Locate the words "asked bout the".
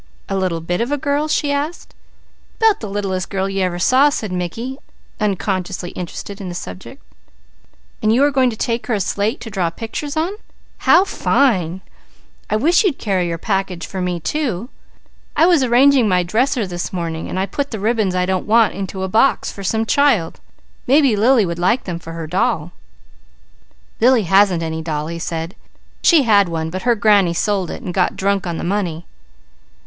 1.51-2.89